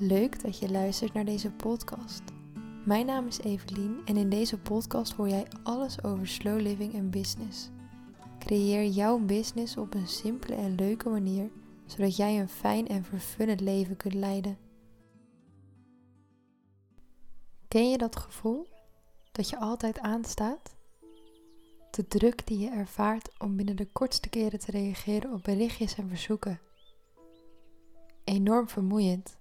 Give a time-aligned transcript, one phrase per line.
[0.00, 2.22] Leuk dat je luistert naar deze podcast.
[2.84, 7.10] Mijn naam is Evelien en in deze podcast hoor jij alles over slow living en
[7.10, 7.70] business.
[8.38, 11.50] Creëer jouw business op een simpele en leuke manier,
[11.86, 14.58] zodat jij een fijn en vervullend leven kunt leiden.
[17.68, 18.66] Ken je dat gevoel?
[19.32, 20.76] Dat je altijd aanstaat?
[21.90, 26.08] De druk die je ervaart om binnen de kortste keren te reageren op berichtjes en
[26.08, 26.60] verzoeken.
[28.24, 29.37] Enorm vermoeiend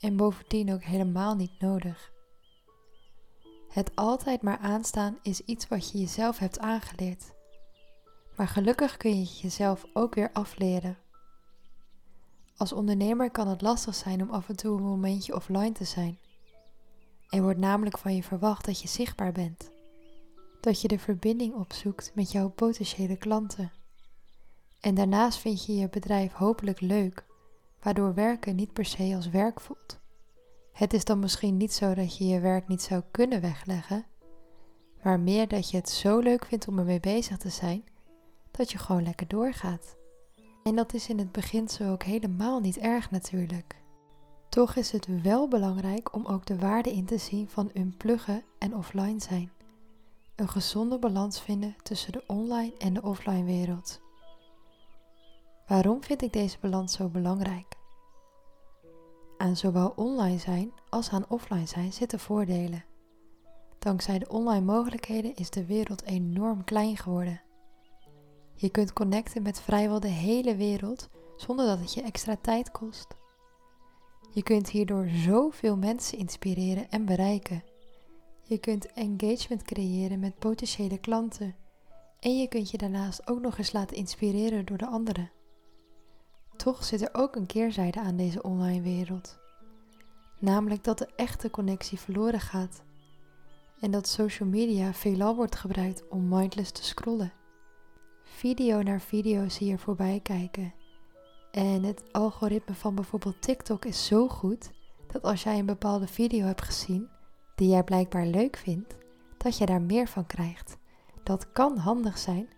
[0.00, 2.12] en bovendien ook helemaal niet nodig.
[3.68, 7.32] Het altijd maar aanstaan is iets wat je jezelf hebt aangeleerd.
[8.36, 10.98] Maar gelukkig kun je jezelf ook weer afleren.
[12.56, 16.18] Als ondernemer kan het lastig zijn om af en toe een momentje offline te zijn.
[17.28, 19.70] Er wordt namelijk van je verwacht dat je zichtbaar bent.
[20.60, 23.72] Dat je de verbinding opzoekt met jouw potentiële klanten.
[24.80, 27.24] En daarnaast vind je je bedrijf hopelijk leuk
[27.82, 30.00] waardoor werken niet per se als werk voelt.
[30.72, 34.06] Het is dan misschien niet zo dat je je werk niet zou kunnen wegleggen,
[35.02, 37.84] maar meer dat je het zo leuk vindt om ermee bezig te zijn,
[38.50, 39.96] dat je gewoon lekker doorgaat.
[40.62, 43.76] En dat is in het begin zo ook helemaal niet erg natuurlijk.
[44.48, 48.76] Toch is het wel belangrijk om ook de waarde in te zien van unpluggen en
[48.76, 49.52] offline zijn.
[50.36, 54.00] Een gezonde balans vinden tussen de online en de offline wereld.
[55.66, 57.69] Waarom vind ik deze balans zo belangrijk?
[59.40, 62.84] Aan zowel online zijn als aan offline zijn zitten voordelen.
[63.78, 67.40] Dankzij de online mogelijkheden is de wereld enorm klein geworden.
[68.54, 73.06] Je kunt connecten met vrijwel de hele wereld zonder dat het je extra tijd kost.
[74.30, 77.64] Je kunt hierdoor zoveel mensen inspireren en bereiken.
[78.42, 81.54] Je kunt engagement creëren met potentiële klanten
[82.18, 85.30] en je kunt je daarnaast ook nog eens laten inspireren door de anderen.
[86.62, 89.38] Toch zit er ook een keerzijde aan deze online wereld.
[90.38, 92.82] Namelijk dat de echte connectie verloren gaat.
[93.78, 97.32] En dat social media veelal wordt gebruikt om mindless te scrollen.
[98.22, 100.74] Video naar video zie je voorbij kijken.
[101.50, 104.70] En het algoritme van bijvoorbeeld TikTok is zo goed
[105.12, 107.08] dat als jij een bepaalde video hebt gezien
[107.54, 108.96] die jij blijkbaar leuk vindt,
[109.36, 110.76] dat je daar meer van krijgt.
[111.22, 112.48] Dat kan handig zijn,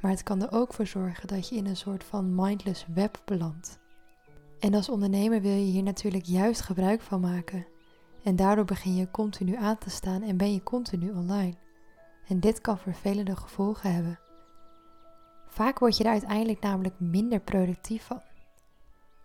[0.00, 3.22] maar het kan er ook voor zorgen dat je in een soort van mindless web
[3.24, 3.78] belandt.
[4.58, 7.66] En als ondernemer wil je hier natuurlijk juist gebruik van maken.
[8.22, 11.54] En daardoor begin je continu aan te staan en ben je continu online.
[12.26, 14.18] En dit kan vervelende gevolgen hebben.
[15.46, 18.22] Vaak word je er uiteindelijk namelijk minder productief van.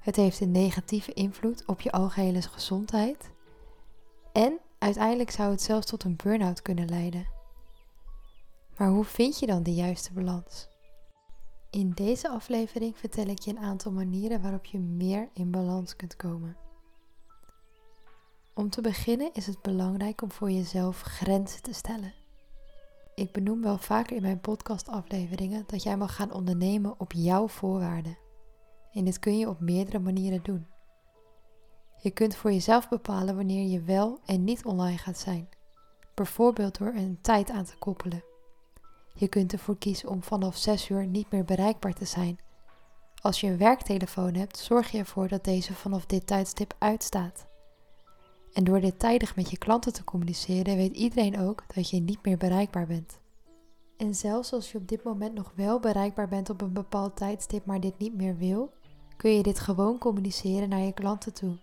[0.00, 3.30] Het heeft een negatieve invloed op je algehele gezondheid.
[4.32, 7.39] En uiteindelijk zou het zelfs tot een burn-out kunnen leiden.
[8.80, 10.68] Maar hoe vind je dan de juiste balans?
[11.70, 16.16] In deze aflevering vertel ik je een aantal manieren waarop je meer in balans kunt
[16.16, 16.56] komen.
[18.54, 22.14] Om te beginnen is het belangrijk om voor jezelf grenzen te stellen.
[23.14, 28.18] Ik benoem wel vaker in mijn podcastafleveringen dat jij mag gaan ondernemen op jouw voorwaarden.
[28.92, 30.66] En dit kun je op meerdere manieren doen.
[32.02, 35.48] Je kunt voor jezelf bepalen wanneer je wel en niet online gaat zijn,
[36.14, 38.28] bijvoorbeeld door een tijd aan te koppelen.
[39.14, 42.38] Je kunt ervoor kiezen om vanaf 6 uur niet meer bereikbaar te zijn.
[43.22, 47.46] Als je een werktelefoon hebt, zorg je ervoor dat deze vanaf dit tijdstip uitstaat.
[48.52, 52.24] En door dit tijdig met je klanten te communiceren, weet iedereen ook dat je niet
[52.24, 53.18] meer bereikbaar bent.
[53.96, 57.64] En zelfs als je op dit moment nog wel bereikbaar bent op een bepaald tijdstip,
[57.64, 58.72] maar dit niet meer wil,
[59.16, 61.56] kun je dit gewoon communiceren naar je klanten toe.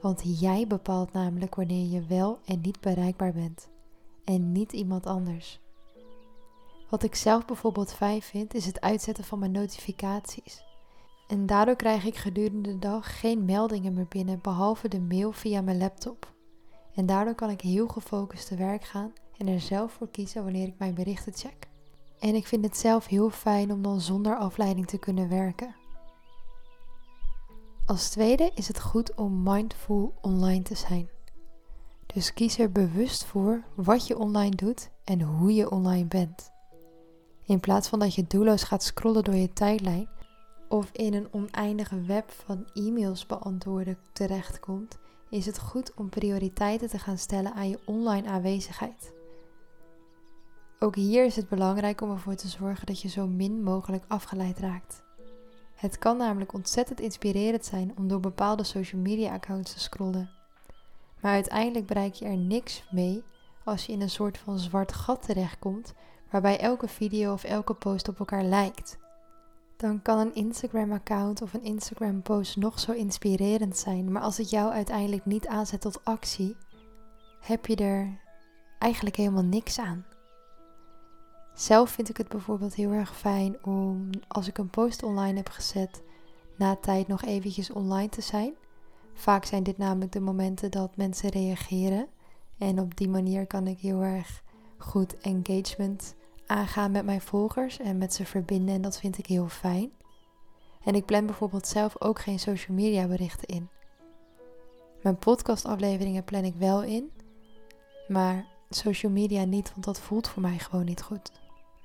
[0.00, 3.68] Want jij bepaalt namelijk wanneer je wel en niet bereikbaar bent.
[4.24, 5.60] En niet iemand anders.
[6.88, 10.62] Wat ik zelf bijvoorbeeld fijn vind, is het uitzetten van mijn notificaties.
[11.26, 15.60] En daardoor krijg ik gedurende de dag geen meldingen meer binnen, behalve de mail via
[15.60, 16.32] mijn laptop.
[16.94, 20.66] En daardoor kan ik heel gefocust te werk gaan en er zelf voor kiezen wanneer
[20.66, 21.68] ik mijn berichten check.
[22.18, 25.74] En ik vind het zelf heel fijn om dan zonder afleiding te kunnen werken.
[27.86, 31.08] Als tweede is het goed om mindful online te zijn.
[32.06, 36.56] Dus kies er bewust voor wat je online doet en hoe je online bent.
[37.48, 40.08] In plaats van dat je doelloos gaat scrollen door je tijdlijn
[40.68, 44.98] of in een oneindige web van e-mails beantwoorden terechtkomt,
[45.30, 49.12] is het goed om prioriteiten te gaan stellen aan je online aanwezigheid.
[50.78, 54.58] Ook hier is het belangrijk om ervoor te zorgen dat je zo min mogelijk afgeleid
[54.58, 55.02] raakt.
[55.74, 60.30] Het kan namelijk ontzettend inspirerend zijn om door bepaalde social media accounts te scrollen.
[61.20, 63.22] Maar uiteindelijk bereik je er niks mee
[63.64, 65.94] als je in een soort van zwart gat terechtkomt
[66.30, 68.98] waarbij elke video of elke post op elkaar lijkt.
[69.76, 74.12] dan kan een Instagram-account of een Instagram-post nog zo inspirerend zijn.
[74.12, 76.56] Maar als het jou uiteindelijk niet aanzet tot actie,
[77.40, 78.20] heb je er
[78.78, 80.06] eigenlijk helemaal niks aan.
[81.54, 85.48] Zelf vind ik het bijvoorbeeld heel erg fijn om als ik een post online heb
[85.48, 86.02] gezet,
[86.56, 88.54] na tijd nog eventjes online te zijn.
[89.14, 92.08] Vaak zijn dit namelijk de momenten dat mensen reageren.
[92.58, 94.42] En op die manier kan ik heel erg
[94.78, 96.14] goed engagement
[96.48, 98.74] aangaan met mijn volgers en met ze verbinden.
[98.74, 99.90] En dat vind ik heel fijn.
[100.84, 103.68] En ik plan bijvoorbeeld zelf ook geen social media berichten in.
[105.02, 107.10] Mijn podcastafleveringen plan ik wel in,
[108.08, 111.32] maar social media niet, want dat voelt voor mij gewoon niet goed.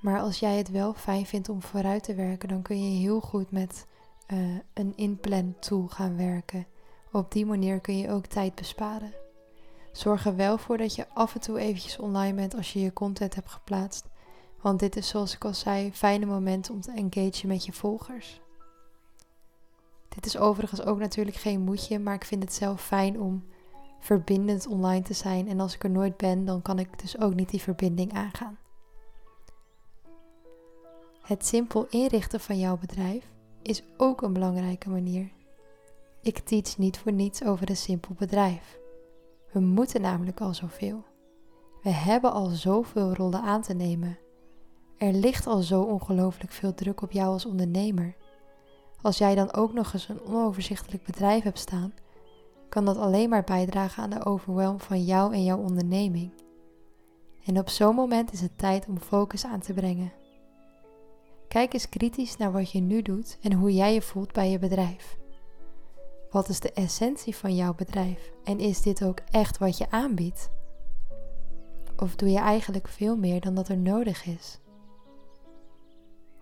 [0.00, 3.20] Maar als jij het wel fijn vindt om vooruit te werken, dan kun je heel
[3.20, 3.86] goed met
[4.32, 6.66] uh, een inplan tool gaan werken.
[7.12, 9.12] Op die manier kun je ook tijd besparen.
[9.92, 12.92] Zorg er wel voor dat je af en toe eventjes online bent als je je
[12.92, 14.08] content hebt geplaatst.
[14.64, 18.40] Want dit is zoals ik al zei, fijne moment om te engagen met je volgers.
[20.08, 23.44] Dit is overigens ook natuurlijk geen moedje, maar ik vind het zelf fijn om
[24.00, 25.48] verbindend online te zijn.
[25.48, 28.58] En als ik er nooit ben, dan kan ik dus ook niet die verbinding aangaan.
[31.22, 33.30] Het simpel inrichten van jouw bedrijf
[33.62, 35.30] is ook een belangrijke manier.
[36.22, 38.78] Ik teach niet voor niets over een simpel bedrijf.
[39.52, 41.04] We moeten namelijk al zoveel.
[41.82, 44.18] We hebben al zoveel rollen aan te nemen.
[45.04, 48.16] Er ligt al zo ongelooflijk veel druk op jou als ondernemer.
[49.02, 51.94] Als jij dan ook nog eens een onoverzichtelijk bedrijf hebt staan,
[52.68, 56.32] kan dat alleen maar bijdragen aan de overwhelm van jou en jouw onderneming.
[57.44, 60.12] En op zo'n moment is het tijd om focus aan te brengen.
[61.48, 64.58] Kijk eens kritisch naar wat je nu doet en hoe jij je voelt bij je
[64.58, 65.18] bedrijf.
[66.30, 70.50] Wat is de essentie van jouw bedrijf en is dit ook echt wat je aanbiedt?
[71.96, 74.62] Of doe je eigenlijk veel meer dan dat er nodig is?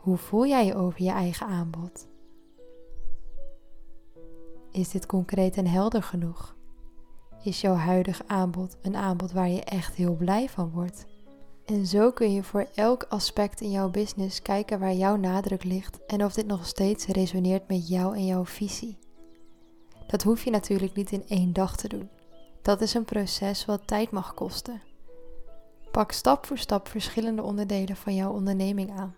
[0.02, 2.08] Hoe voel jij je over je eigen aanbod?
[4.70, 6.56] Is dit concreet en helder genoeg?
[7.42, 11.06] Is jouw huidige aanbod een aanbod waar je echt heel blij van wordt?
[11.64, 16.06] En zo kun je voor elk aspect in jouw business kijken waar jouw nadruk ligt
[16.06, 18.98] en of dit nog steeds resoneert met jou en jouw visie.
[20.06, 22.08] Dat hoef je natuurlijk niet in één dag te doen.
[22.62, 24.82] Dat is een proces wat tijd mag kosten.
[25.90, 29.14] Pak stap voor stap verschillende onderdelen van jouw onderneming aan.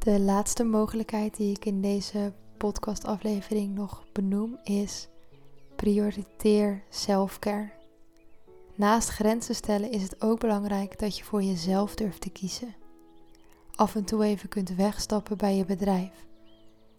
[0.00, 5.08] De laatste mogelijkheid die ik in deze podcastaflevering nog benoem is
[5.76, 7.70] prioriteer selfcare.
[8.74, 12.74] Naast grenzen stellen is het ook belangrijk dat je voor jezelf durft te kiezen.
[13.74, 16.26] Af en toe even kunt wegstappen bij je bedrijf.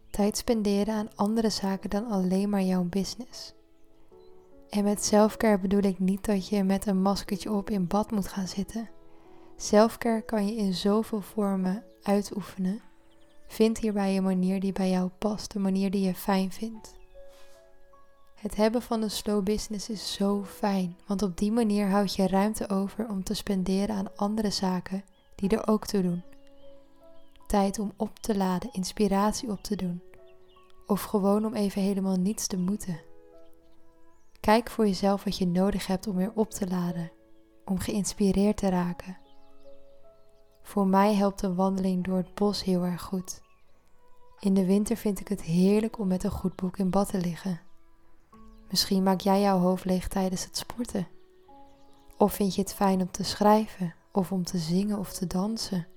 [0.09, 3.53] Tijd spenderen aan andere zaken dan alleen maar jouw business.
[4.69, 8.27] En met selfcare bedoel ik niet dat je met een maskertje op in bad moet
[8.27, 8.89] gaan zitten.
[9.55, 12.89] Selfcare kan je in zoveel vormen uitoefenen.
[13.51, 16.95] Vind hierbij een manier die bij jou past, een manier die je fijn vindt.
[18.35, 22.27] Het hebben van een slow business is zo fijn, want op die manier houd je
[22.27, 25.03] ruimte over om te spenderen aan andere zaken
[25.35, 26.23] die er ook toe doen.
[27.47, 30.01] Tijd om op te laden, inspiratie op te doen,
[30.87, 33.01] of gewoon om even helemaal niets te moeten.
[34.39, 37.11] Kijk voor jezelf wat je nodig hebt om weer op te laden,
[37.65, 39.20] om geïnspireerd te raken.
[40.61, 43.41] Voor mij helpt een wandeling door het bos heel erg goed.
[44.39, 47.17] In de winter vind ik het heerlijk om met een goed boek in bad te
[47.17, 47.61] liggen.
[48.69, 51.07] Misschien maak jij jouw hoofd leeg tijdens het sporten.
[52.17, 55.87] Of vind je het fijn om te schrijven, of om te zingen of te dansen.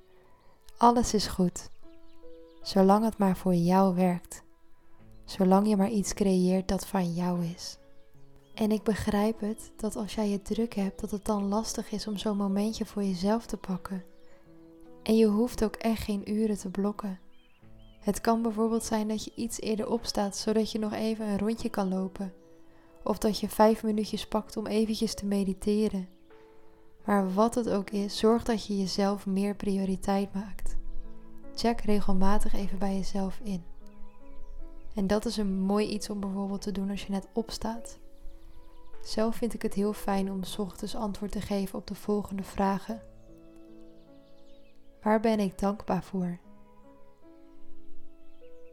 [0.76, 1.70] Alles is goed,
[2.62, 4.42] zolang het maar voor jou werkt.
[5.24, 7.78] Zolang je maar iets creëert dat van jou is.
[8.54, 12.06] En ik begrijp het dat als jij je druk hebt, dat het dan lastig is
[12.06, 14.04] om zo'n momentje voor jezelf te pakken.
[15.04, 17.18] En je hoeft ook echt geen uren te blokken.
[18.00, 21.68] Het kan bijvoorbeeld zijn dat je iets eerder opstaat, zodat je nog even een rondje
[21.68, 22.32] kan lopen
[23.04, 26.08] of dat je vijf minuutjes pakt om eventjes te mediteren.
[27.04, 30.76] Maar wat het ook is, zorg dat je jezelf meer prioriteit maakt.
[31.54, 33.64] Check regelmatig even bij jezelf in.
[34.94, 37.98] En dat is een mooi iets om bijvoorbeeld te doen als je net opstaat.
[39.02, 42.42] Zelf vind ik het heel fijn om s ochtends antwoord te geven op de volgende
[42.42, 43.02] vragen.
[45.04, 46.38] Waar ben ik dankbaar voor?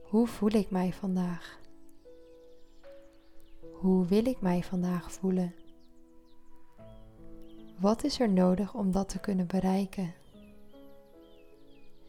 [0.03, 1.59] Hoe voel ik mij vandaag?
[3.73, 5.55] Hoe wil ik mij vandaag voelen?
[7.79, 10.13] Wat is er nodig om dat te kunnen bereiken?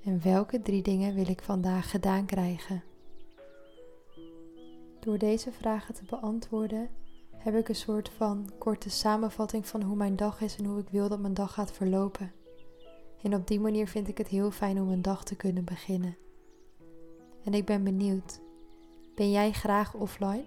[0.05, 2.83] En welke drie dingen wil ik vandaag gedaan krijgen?
[5.00, 6.88] Door deze vragen te beantwoorden
[7.37, 10.88] heb ik een soort van korte samenvatting van hoe mijn dag is en hoe ik
[10.88, 12.42] wil dat mijn dag gaat verlopen.
[13.23, 16.17] En op die manier vind ik het heel fijn om een dag te kunnen beginnen.
[17.45, 18.41] En ik ben benieuwd,
[19.14, 20.45] ben jij graag offline?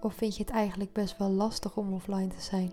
[0.00, 2.72] Of vind je het eigenlijk best wel lastig om offline te zijn?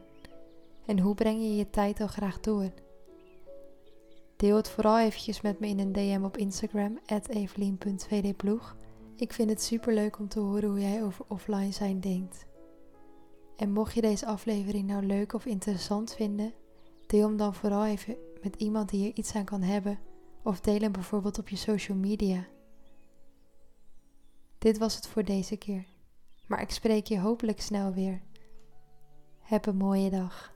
[0.86, 2.72] En hoe breng je je tijd dan graag door?
[4.36, 8.76] Deel het vooral eventjes met me in een DM op Instagram, evelien.vdploeg.
[9.16, 12.46] Ik vind het super leuk om te horen hoe jij over offline zijn denkt.
[13.56, 16.54] En mocht je deze aflevering nou leuk of interessant vinden,
[17.08, 20.00] deel hem dan vooral even met iemand die er iets aan kan hebben,
[20.44, 22.48] of deel hem bijvoorbeeld op je social media.
[24.58, 25.86] Dit was het voor deze keer,
[26.48, 28.22] maar ik spreek je hopelijk snel weer.
[29.40, 30.53] Heb een mooie dag.